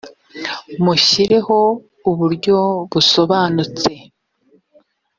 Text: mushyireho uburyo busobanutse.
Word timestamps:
mushyireho 0.83 1.59
uburyo 2.09 2.57
busobanutse. 2.91 3.91